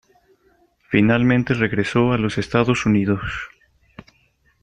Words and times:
Finalmente 0.89 1.53
regresó 1.53 2.11
a 2.11 2.17
los 2.17 2.39
Estados 2.39 2.87
Unidos. 2.87 3.21